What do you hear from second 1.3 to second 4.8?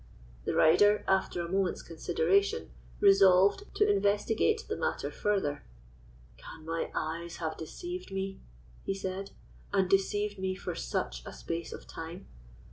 a moment's consideration, resolved to investigate the